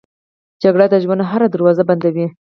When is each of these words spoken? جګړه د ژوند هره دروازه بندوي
جګړه 0.63 0.85
د 0.89 0.95
ژوند 1.03 1.21
هره 1.31 1.47
دروازه 1.51 1.83
بندوي 1.89 2.27